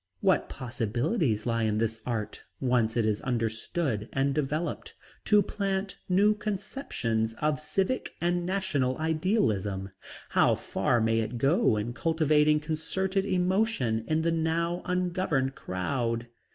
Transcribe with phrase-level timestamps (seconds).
[0.21, 6.33] What possibilities lie in this art, once it is understood and developed, to plant new
[6.33, 9.91] conceptions of civic and national idealism?
[10.29, 16.25] How far may it go in cultivating concerted emotion in the now ungoverned crowd?